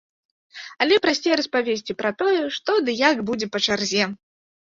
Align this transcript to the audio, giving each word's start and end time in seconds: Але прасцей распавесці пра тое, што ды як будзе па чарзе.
Але 0.83 0.95
прасцей 1.05 1.33
распавесці 1.39 1.95
пра 2.01 2.11
тое, 2.21 2.41
што 2.55 2.71
ды 2.87 2.91
як 3.09 3.17
будзе 3.31 3.47
па 3.57 3.61
чарзе. 3.67 4.03